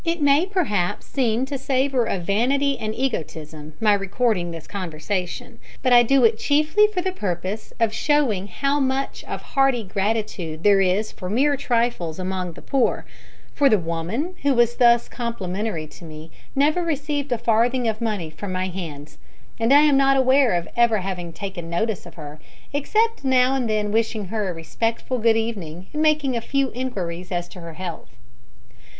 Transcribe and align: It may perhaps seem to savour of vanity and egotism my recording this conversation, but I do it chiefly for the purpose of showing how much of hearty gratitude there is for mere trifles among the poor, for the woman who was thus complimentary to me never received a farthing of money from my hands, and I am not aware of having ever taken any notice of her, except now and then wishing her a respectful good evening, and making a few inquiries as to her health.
It 0.03 0.19
may 0.19 0.47
perhaps 0.47 1.05
seem 1.05 1.45
to 1.45 1.59
savour 1.59 2.05
of 2.05 2.23
vanity 2.23 2.75
and 2.79 2.95
egotism 2.95 3.73
my 3.79 3.93
recording 3.93 4.49
this 4.49 4.65
conversation, 4.65 5.59
but 5.83 5.93
I 5.93 6.01
do 6.01 6.25
it 6.25 6.39
chiefly 6.39 6.87
for 6.87 7.03
the 7.03 7.11
purpose 7.11 7.71
of 7.79 7.93
showing 7.93 8.47
how 8.47 8.79
much 8.79 9.23
of 9.25 9.43
hearty 9.53 9.83
gratitude 9.83 10.63
there 10.63 10.81
is 10.81 11.11
for 11.11 11.29
mere 11.29 11.55
trifles 11.55 12.17
among 12.17 12.53
the 12.53 12.63
poor, 12.63 13.05
for 13.53 13.69
the 13.69 13.77
woman 13.77 14.33
who 14.41 14.55
was 14.55 14.77
thus 14.77 15.07
complimentary 15.07 15.85
to 15.85 16.03
me 16.03 16.31
never 16.55 16.81
received 16.81 17.31
a 17.31 17.37
farthing 17.37 17.87
of 17.87 18.01
money 18.01 18.31
from 18.31 18.51
my 18.51 18.69
hands, 18.69 19.19
and 19.59 19.71
I 19.71 19.81
am 19.81 19.97
not 19.97 20.17
aware 20.17 20.55
of 20.55 20.65
having 20.75 21.27
ever 21.27 21.31
taken 21.37 21.65
any 21.65 21.77
notice 21.79 22.07
of 22.07 22.15
her, 22.15 22.39
except 22.73 23.23
now 23.23 23.53
and 23.53 23.69
then 23.69 23.91
wishing 23.91 24.29
her 24.29 24.49
a 24.49 24.53
respectful 24.53 25.19
good 25.19 25.37
evening, 25.37 25.85
and 25.93 26.01
making 26.01 26.35
a 26.35 26.41
few 26.41 26.71
inquiries 26.73 27.31
as 27.31 27.47
to 27.49 27.61
her 27.61 27.73
health. 27.73 28.09